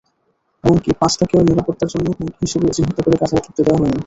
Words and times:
এমনকি 0.63 0.89
পাস্তাকেও 1.01 1.47
নিরাপত্তার 1.49 1.91
জন্য 1.93 2.07
হুমকি 2.09 2.41
হিসেবে 2.43 2.67
চিহ্নিত 2.75 2.97
করে 3.01 3.15
গাজায় 3.21 3.41
ঢুকতে 3.45 3.61
দেওয়া 3.65 3.79
হয়নি। 3.81 3.99